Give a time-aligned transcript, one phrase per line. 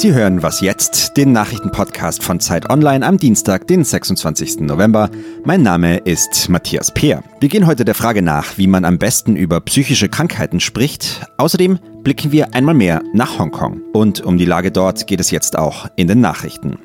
[0.00, 4.60] Sie hören Was jetzt, den Nachrichtenpodcast von Zeit Online am Dienstag, den 26.
[4.60, 5.10] November.
[5.44, 7.22] Mein Name ist Matthias Peer.
[7.38, 11.26] Wir gehen heute der Frage nach, wie man am besten über psychische Krankheiten spricht.
[11.36, 13.82] Außerdem blicken wir einmal mehr nach Hongkong.
[13.92, 16.78] Und um die Lage dort geht es jetzt auch in den Nachrichten.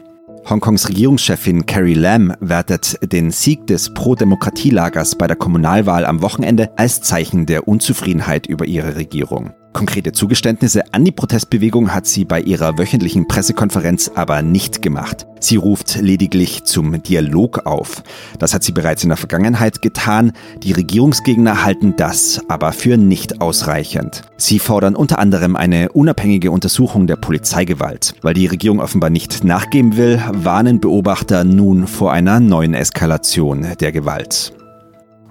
[0.49, 6.99] Hongkongs Regierungschefin Carrie Lam wertet den Sieg des Pro-Demokratie-Lagers bei der Kommunalwahl am Wochenende als
[6.99, 9.53] Zeichen der Unzufriedenheit über ihre Regierung.
[9.75, 15.27] Konkrete Zugeständnisse an die Protestbewegung hat sie bei ihrer wöchentlichen Pressekonferenz aber nicht gemacht.
[15.41, 18.01] Sie ruft lediglich zum Dialog auf.
[18.39, 20.31] Das hat sie bereits in der Vergangenheit getan.
[20.63, 24.21] Die Regierungsgegner halten das aber für nicht ausreichend.
[24.37, 28.15] Sie fordern unter anderem eine unabhängige Untersuchung der Polizeigewalt.
[28.21, 33.91] Weil die Regierung offenbar nicht nachgeben will, warnen Beobachter nun vor einer neuen Eskalation der
[33.91, 34.53] Gewalt.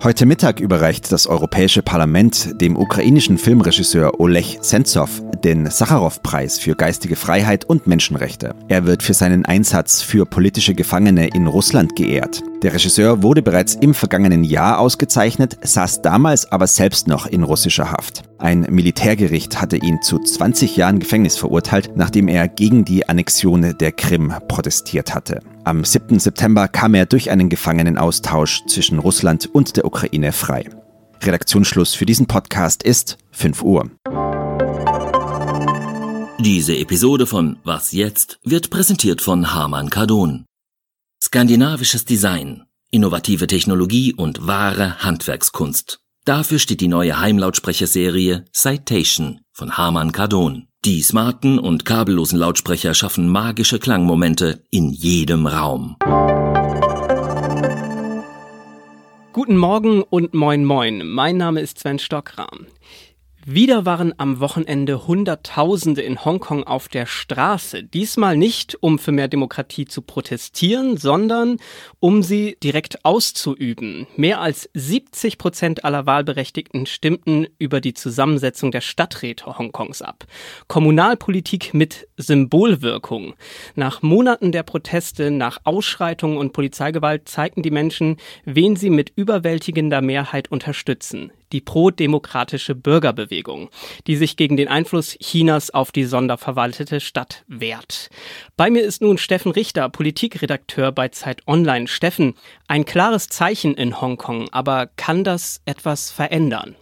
[0.03, 7.17] Heute Mittag überreicht das Europäische Parlament dem ukrainischen Filmregisseur Oleg Sentsov den Sacharow-Preis für geistige
[7.17, 8.55] Freiheit und Menschenrechte.
[8.69, 12.43] Er wird für seinen Einsatz für politische Gefangene in Russland geehrt.
[12.63, 17.93] Der Regisseur wurde bereits im vergangenen Jahr ausgezeichnet, saß damals aber selbst noch in russischer
[17.93, 18.23] Haft.
[18.39, 23.93] Ein Militärgericht hatte ihn zu 20 Jahren Gefängnis verurteilt, nachdem er gegen die Annexion der
[23.93, 25.41] Krim protestiert hatte.
[25.67, 26.19] Am 7.
[26.19, 30.69] September kam er durch einen Gefangenenaustausch zwischen Russland und der Ukraine frei.
[31.23, 33.91] Redaktionsschluss für diesen Podcast ist 5 Uhr.
[36.39, 40.45] Diese Episode von Was jetzt wird präsentiert von Harman Kardon.
[41.23, 45.99] Skandinavisches Design, innovative Technologie und wahre Handwerkskunst.
[46.27, 50.69] Dafür steht die neue Heimlautsprecherserie Citation von Harman Kardon.
[50.85, 55.97] Die smarten und kabellosen Lautsprecher schaffen magische Klangmomente in jedem Raum.
[59.33, 61.09] Guten Morgen und moin moin.
[61.09, 62.67] Mein Name ist Sven Stockram.
[63.47, 67.85] Wieder waren am Wochenende Hunderttausende in Hongkong auf der Straße.
[67.85, 71.59] Diesmal nicht, um für mehr Demokratie zu protestieren, sondern
[72.01, 74.07] um sie direkt auszuüben.
[74.17, 80.25] Mehr als 70 Prozent aller Wahlberechtigten stimmten über die Zusammensetzung der Stadträte Hongkongs ab.
[80.67, 83.35] Kommunalpolitik mit Symbolwirkung.
[83.75, 88.17] Nach Monaten der Proteste, nach Ausschreitungen und Polizeigewalt zeigten die Menschen,
[88.47, 93.71] wen sie mit überwältigender Mehrheit unterstützen die pro-demokratische Bürgerbewegung,
[94.07, 98.11] die sich gegen den Einfluss Chinas auf die sonderverwaltete Stadt wehrt.
[98.57, 101.87] Bei mir ist nun Steffen Richter, Politikredakteur bei Zeit Online.
[101.87, 102.35] Steffen,
[102.67, 106.75] ein klares Zeichen in Hongkong, aber kann das etwas verändern?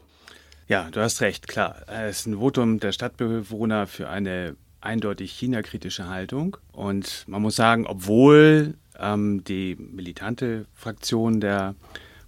[0.68, 1.82] Ja, du hast recht, klar.
[1.86, 6.56] Es ist ein Votum der Stadtbewohner für eine eindeutig China-kritische Haltung.
[6.72, 11.74] Und man muss sagen, obwohl ähm, die militante Fraktion der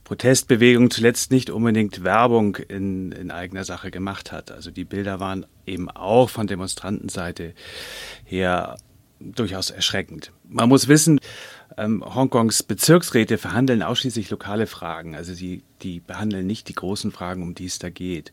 [0.04, 4.52] Protestbewegung zuletzt nicht unbedingt Werbung in, in eigener Sache gemacht hat.
[4.52, 7.54] Also die Bilder waren eben auch von Demonstrantenseite
[8.24, 8.76] her
[9.18, 10.32] durchaus erschreckend.
[10.46, 11.20] Man muss wissen,
[11.76, 15.16] ähm, Hongkongs Bezirksräte verhandeln ausschließlich lokale Fragen.
[15.16, 18.32] Also sie, die behandeln nicht die großen Fragen, um die es da geht.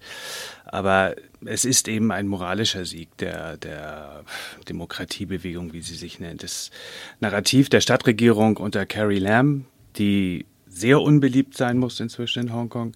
[0.65, 1.15] Aber
[1.45, 4.23] es ist eben ein moralischer Sieg der, der
[4.67, 6.43] Demokratiebewegung, wie sie sich nennt.
[6.43, 6.71] Das
[7.19, 9.65] Narrativ der Stadtregierung unter Carrie Lam,
[9.97, 12.93] die sehr unbeliebt sein muss inzwischen in Hongkong.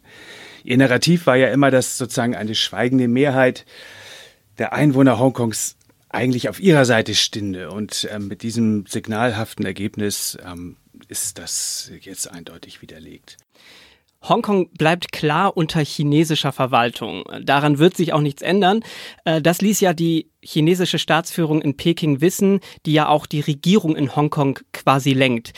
[0.63, 3.66] Ihr Narrativ war ja immer, dass sozusagen eine schweigende Mehrheit
[4.58, 5.75] der Einwohner Hongkongs
[6.09, 7.72] eigentlich auf ihrer Seite stünde.
[7.72, 10.78] Und ähm, mit diesem signalhaften Ergebnis ähm,
[11.09, 13.38] ist das jetzt eindeutig widerlegt.
[14.30, 17.24] Hongkong bleibt klar unter chinesischer Verwaltung.
[17.44, 18.81] Daran wird sich auch nichts ändern.
[19.24, 23.96] Äh, das ließ ja die chinesische Staatsführung in Peking wissen, die ja auch die Regierung
[23.96, 25.53] in Hongkong quasi lenkt.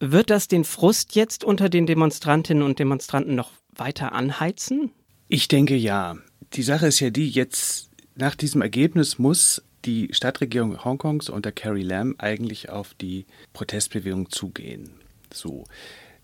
[0.00, 4.90] Wird das den Frust jetzt unter den Demonstrantinnen und Demonstranten noch weiter anheizen?
[5.28, 6.16] Ich denke ja.
[6.54, 11.82] Die Sache ist ja die, jetzt nach diesem Ergebnis muss die Stadtregierung Hongkongs unter Carrie
[11.82, 14.90] Lam eigentlich auf die Protestbewegung zugehen.
[15.32, 15.64] So.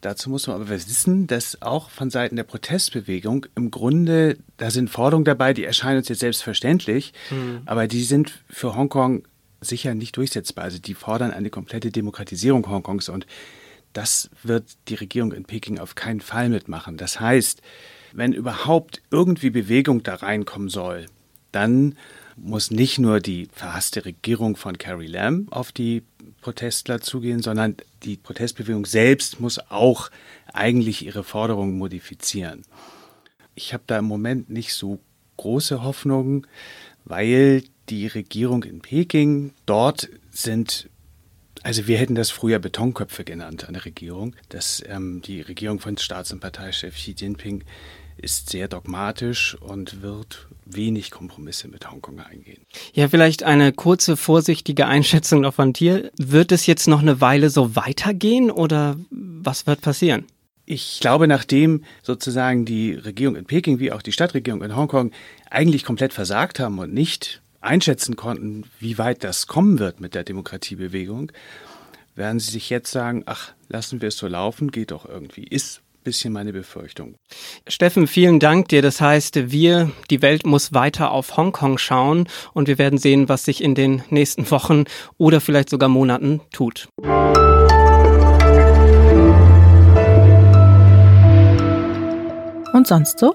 [0.04, 4.90] Dazu muss man aber wissen, dass auch von Seiten der Protestbewegung im Grunde, da sind
[4.90, 7.62] Forderungen dabei, die erscheinen uns jetzt selbstverständlich, mhm.
[7.64, 9.22] aber die sind für Hongkong
[9.62, 10.64] sicher nicht durchsetzbar.
[10.66, 13.26] Also die fordern eine komplette Demokratisierung Hongkongs und
[13.94, 16.98] das wird die Regierung in Peking auf keinen Fall mitmachen.
[16.98, 17.62] Das heißt,
[18.12, 21.06] wenn überhaupt irgendwie Bewegung da reinkommen soll,
[21.50, 21.96] dann
[22.36, 26.02] muss nicht nur die verhasste Regierung von Carrie Lam auf die
[26.42, 30.10] Protestler zugehen, sondern die Protestbewegung selbst muss auch
[30.52, 32.62] eigentlich ihre Forderungen modifizieren.
[33.54, 35.00] Ich habe da im Moment nicht so
[35.36, 36.46] große Hoffnungen,
[37.04, 40.88] weil die Regierung in Peking dort sind
[41.62, 45.96] also wir hätten das früher Betonköpfe genannt an der Regierung, dass ähm, die Regierung von
[45.96, 47.64] Staats- und Parteichef Xi Jinping
[48.24, 52.64] ist sehr dogmatisch und wird wenig Kompromisse mit Hongkong eingehen.
[52.94, 56.10] Ja, vielleicht eine kurze, vorsichtige Einschätzung noch von dir.
[56.16, 60.24] Wird es jetzt noch eine Weile so weitergehen oder was wird passieren?
[60.64, 65.12] Ich glaube, nachdem sozusagen die Regierung in Peking wie auch die Stadtregierung in Hongkong
[65.50, 70.24] eigentlich komplett versagt haben und nicht einschätzen konnten, wie weit das kommen wird mit der
[70.24, 71.30] Demokratiebewegung,
[72.14, 75.44] werden sie sich jetzt sagen, ach, lassen wir es so laufen, geht doch irgendwie.
[75.44, 77.16] Ist bisschen meine Befürchtung.
[77.66, 78.82] Steffen, vielen Dank dir.
[78.82, 83.44] Das heißt, wir, die Welt muss weiter auf Hongkong schauen und wir werden sehen, was
[83.44, 84.84] sich in den nächsten Wochen
[85.18, 86.88] oder vielleicht sogar Monaten tut.
[92.72, 93.32] Und sonst so?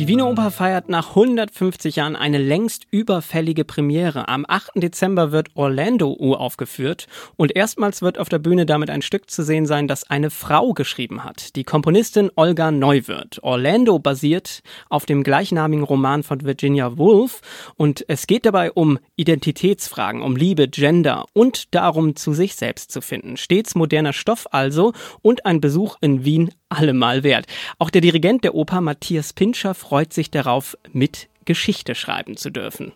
[0.00, 4.28] Die Wiener Oper feiert nach 150 Jahren eine längst überfällige Premiere.
[4.28, 4.70] Am 8.
[4.76, 7.06] Dezember wird Orlando uraufgeführt
[7.36, 10.72] und erstmals wird auf der Bühne damit ein Stück zu sehen sein, das eine Frau
[10.72, 11.54] geschrieben hat.
[11.54, 13.40] Die Komponistin Olga Neuwirth.
[13.42, 17.42] Orlando basiert auf dem gleichnamigen Roman von Virginia Woolf
[17.76, 23.02] und es geht dabei um Identitätsfragen, um Liebe, Gender und darum, zu sich selbst zu
[23.02, 23.36] finden.
[23.36, 27.46] Stets moderner Stoff also und ein Besuch in Wien allemal wert.
[27.78, 32.92] Auch der Dirigent der Oper Matthias Pinscher freut sich darauf, mit Geschichte schreiben zu dürfen.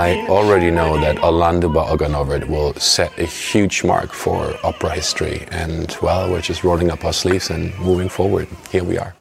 [0.00, 5.96] I already know that Orlando Bogdanovich will set a huge mark for opera history, and
[6.02, 8.48] well, we're just rolling up our sleeves and moving forward.
[8.70, 9.14] Here we are.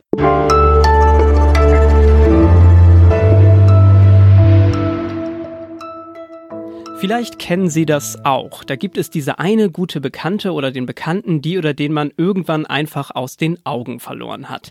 [7.04, 8.64] Vielleicht kennen Sie das auch.
[8.64, 12.66] Da gibt es diese eine gute Bekannte oder den Bekannten, die oder den man irgendwann
[12.66, 14.70] einfach aus den Augen verloren hat.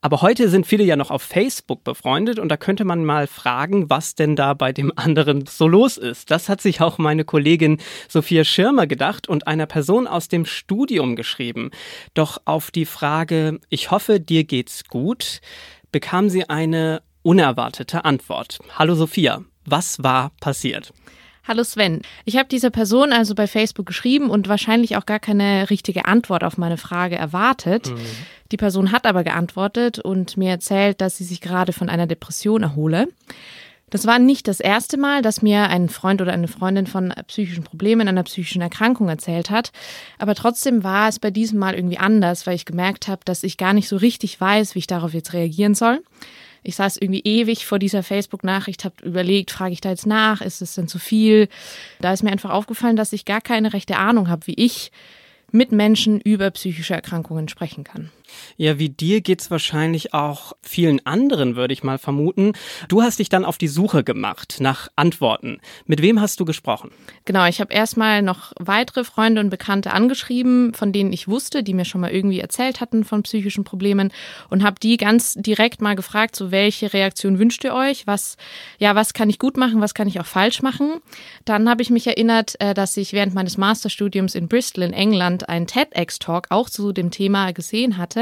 [0.00, 3.90] Aber heute sind viele ja noch auf Facebook befreundet und da könnte man mal fragen,
[3.90, 6.30] was denn da bei dem anderen so los ist.
[6.30, 7.76] Das hat sich auch meine Kollegin
[8.08, 11.70] Sophia Schirmer gedacht und einer Person aus dem Studium geschrieben.
[12.14, 15.42] Doch auf die Frage, ich hoffe, dir geht's gut,
[15.92, 18.60] bekam sie eine unerwartete Antwort.
[18.78, 20.94] Hallo Sophia, was war passiert?
[21.46, 22.00] Hallo Sven.
[22.24, 26.42] Ich habe dieser Person also bei Facebook geschrieben und wahrscheinlich auch gar keine richtige Antwort
[26.42, 27.90] auf meine Frage erwartet.
[27.90, 27.98] Mhm.
[28.50, 32.62] Die Person hat aber geantwortet und mir erzählt, dass sie sich gerade von einer Depression
[32.62, 33.08] erhole.
[33.90, 37.62] Das war nicht das erste Mal, dass mir ein Freund oder eine Freundin von psychischen
[37.62, 39.70] Problemen, einer psychischen Erkrankung erzählt hat.
[40.18, 43.58] Aber trotzdem war es bei diesem Mal irgendwie anders, weil ich gemerkt habe, dass ich
[43.58, 46.02] gar nicht so richtig weiß, wie ich darauf jetzt reagieren soll.
[46.64, 50.62] Ich saß irgendwie ewig vor dieser Facebook-Nachricht, habe überlegt, frage ich da jetzt nach, ist
[50.62, 51.48] es denn zu viel?
[52.00, 54.90] Da ist mir einfach aufgefallen, dass ich gar keine rechte Ahnung habe, wie ich
[55.52, 58.10] mit Menschen über psychische Erkrankungen sprechen kann.
[58.56, 62.52] Ja, wie dir geht's wahrscheinlich auch vielen anderen, würde ich mal vermuten.
[62.88, 65.60] Du hast dich dann auf die Suche gemacht nach Antworten.
[65.86, 66.90] Mit wem hast du gesprochen?
[67.24, 71.74] Genau, ich habe erstmal noch weitere Freunde und Bekannte angeschrieben, von denen ich wusste, die
[71.74, 74.12] mir schon mal irgendwie erzählt hatten von psychischen Problemen
[74.50, 78.06] und habe die ganz direkt mal gefragt, so welche Reaktion wünscht ihr euch?
[78.06, 78.36] Was
[78.78, 81.00] ja, was kann ich gut machen, was kann ich auch falsch machen?
[81.44, 85.48] Dann habe ich mich erinnert, äh, dass ich während meines Masterstudiums in Bristol in England
[85.48, 88.13] einen TEDx Talk auch zu dem Thema gesehen hatte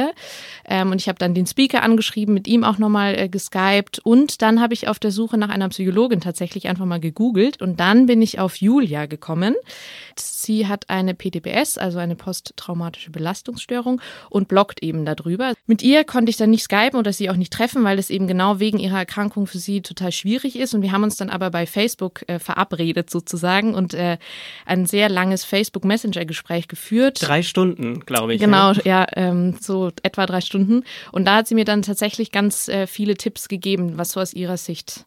[0.69, 3.99] ähm, und ich habe dann den Speaker angeschrieben, mit ihm auch nochmal äh, geskypt.
[3.99, 7.61] Und dann habe ich auf der Suche nach einer Psychologin tatsächlich einfach mal gegoogelt.
[7.61, 9.55] Und dann bin ich auf Julia gekommen.
[10.21, 14.01] Sie hat eine PTBS, also eine posttraumatische Belastungsstörung
[14.31, 15.55] und bloggt eben darüber.
[15.67, 18.27] Mit ihr konnte ich dann nicht skypen oder sie auch nicht treffen, weil es eben
[18.27, 20.75] genau wegen ihrer Erkrankung für sie total schwierig ist.
[20.75, 24.19] Und wir haben uns dann aber bei Facebook äh, verabredet sozusagen und äh,
[24.67, 27.19] ein sehr langes Facebook Messenger Gespräch geführt.
[27.21, 28.41] Drei Stunden, glaube ich.
[28.41, 30.85] Genau, ja, ja ähm, so etwa drei Stunden.
[31.13, 34.35] Und da hat sie mir dann tatsächlich ganz äh, viele Tipps gegeben, was so aus
[34.35, 35.07] ihrer Sicht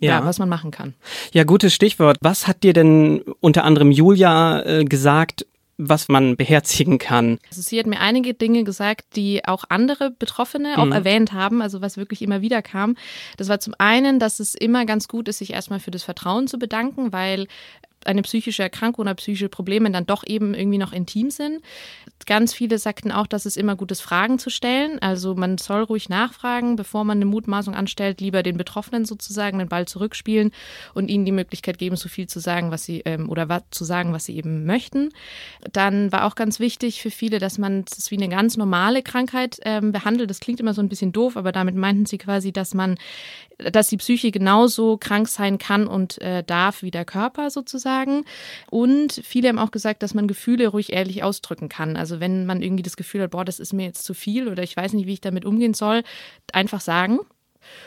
[0.00, 0.20] ja.
[0.20, 0.24] ja.
[0.24, 0.94] was man machen kann.
[1.32, 2.16] Ja, gutes Stichwort.
[2.20, 5.46] Was hat dir denn unter anderem Julia äh, gesagt,
[5.78, 7.38] was man beherzigen kann?
[7.48, 10.92] Also sie hat mir einige Dinge gesagt, die auch andere Betroffene auch mhm.
[10.92, 12.96] erwähnt haben, also was wirklich immer wieder kam.
[13.36, 16.48] Das war zum einen, dass es immer ganz gut ist, sich erstmal für das Vertrauen
[16.48, 17.46] zu bedanken, weil
[18.06, 21.60] eine psychische Erkrankung oder psychische Probleme dann doch eben irgendwie noch intim sind.
[22.26, 24.98] Ganz viele sagten auch, dass es immer gut ist, Fragen zu stellen.
[25.00, 29.68] Also man soll ruhig nachfragen, bevor man eine Mutmaßung anstellt, lieber den Betroffenen sozusagen den
[29.68, 30.52] Ball zurückspielen
[30.94, 33.84] und ihnen die Möglichkeit geben, so viel zu sagen, was sie ähm, oder was, zu
[33.84, 35.10] sagen, was sie eben möchten.
[35.72, 39.58] Dann war auch ganz wichtig für viele, dass man es wie eine ganz normale Krankheit
[39.62, 40.30] ähm, behandelt.
[40.30, 42.96] Das klingt immer so ein bisschen doof, aber damit meinten sie quasi, dass man
[43.58, 47.95] dass die Psyche genauso krank sein kann und äh, darf wie der Körper sozusagen.
[48.70, 51.96] Und viele haben auch gesagt, dass man Gefühle ruhig ehrlich ausdrücken kann.
[51.96, 54.62] Also wenn man irgendwie das Gefühl hat, boah, das ist mir jetzt zu viel oder
[54.62, 56.02] ich weiß nicht, wie ich damit umgehen soll,
[56.52, 57.20] einfach sagen.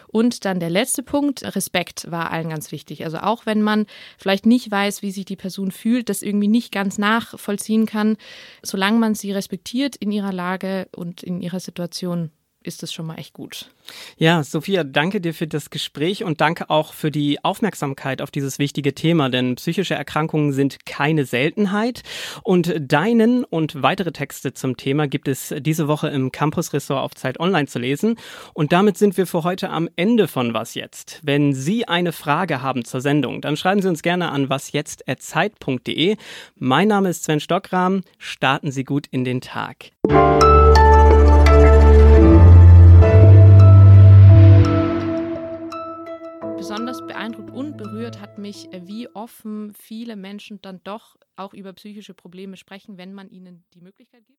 [0.08, 3.06] Und dann der letzte Punkt, Respekt war allen ganz wichtig.
[3.06, 3.86] Also auch wenn man
[4.18, 8.18] vielleicht nicht weiß, wie sich die Person fühlt, das irgendwie nicht ganz nachvollziehen kann,
[8.63, 12.32] solange man sie respektiert in ihrer Lage und in ihrer Situation,
[12.63, 13.70] ist es schon mal echt gut.
[14.18, 18.60] Ja, Sophia, danke dir für das Gespräch und danke auch für die Aufmerksamkeit auf dieses
[18.60, 22.04] wichtige Thema, denn psychische Erkrankungen sind keine Seltenheit.
[22.44, 27.39] Und deinen und weitere Texte zum Thema gibt es diese Woche im Campus-Ressort auf Zeit
[27.39, 28.18] Online zu lesen.
[28.54, 31.22] Und damit sind wir für heute am Ende von Was Jetzt.
[31.24, 36.18] Wenn Sie eine Frage haben zur Sendung, dann schreiben Sie uns gerne an wasjetzt.zeit.de.
[36.56, 38.01] Mein Name ist Sven Stockram.
[38.18, 39.92] Starten Sie gut in den Tag.
[46.70, 51.74] Besonders beeindruckt und berührt hat mich, äh, wie offen viele Menschen dann doch auch über
[51.74, 54.38] psychische Probleme sprechen, wenn man ihnen die Möglichkeit gibt.